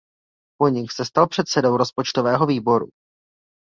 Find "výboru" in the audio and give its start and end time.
2.45-2.87